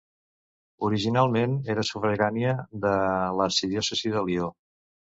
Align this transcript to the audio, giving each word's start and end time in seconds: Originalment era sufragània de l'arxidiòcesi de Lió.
Originalment 0.89 1.53
era 1.75 1.85
sufragània 1.91 2.57
de 2.89 2.97
l'arxidiòcesi 3.39 4.19
de 4.19 4.29
Lió. 4.33 4.53